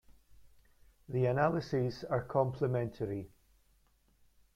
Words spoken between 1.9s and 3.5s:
are complementary.